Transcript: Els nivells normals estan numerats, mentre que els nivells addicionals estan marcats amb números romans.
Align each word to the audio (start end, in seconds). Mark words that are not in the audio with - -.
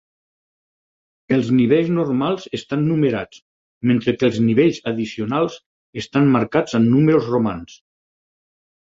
Els 1.35 1.49
nivells 1.57 1.91
normals 1.97 2.47
estan 2.57 2.85
numerats, 2.91 3.41
mentre 3.91 4.15
que 4.21 4.27
els 4.29 4.39
nivells 4.47 4.79
addicionals 4.93 5.59
estan 6.05 6.33
marcats 6.37 6.79
amb 6.81 6.91
números 6.95 7.29
romans. 7.35 7.77